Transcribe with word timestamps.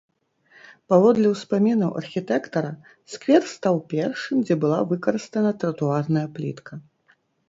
Паводле 0.91 1.27
ўспамінаў 1.33 1.89
архітэктара, 2.01 2.71
сквер 3.15 3.45
стаў 3.55 3.75
першым, 3.93 4.39
дзе 4.47 4.57
была 4.63 4.79
выкарыстана 4.95 5.51
тратуарная 5.65 6.25
плітка. 6.39 6.73